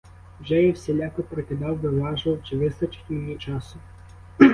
Вже 0.39 0.55
я 0.61 0.71
всіляко 0.71 1.23
прикидав, 1.23 1.77
виважував, 1.77 2.43
чи 2.43 2.57
вистачить 2.57 3.05
мені 3.09 3.35
часу? 3.37 3.79